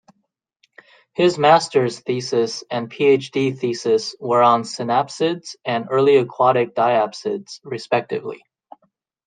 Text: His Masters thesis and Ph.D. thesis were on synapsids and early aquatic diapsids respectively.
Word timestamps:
His 1.13 1.37
Masters 1.37 1.99
thesis 1.99 2.63
and 2.71 2.89
Ph.D. 2.89 3.51
thesis 3.51 4.15
were 4.19 4.41
on 4.41 4.63
synapsids 4.63 5.55
and 5.63 5.89
early 5.91 6.15
aquatic 6.15 6.73
diapsids 6.73 7.59
respectively. 7.63 8.43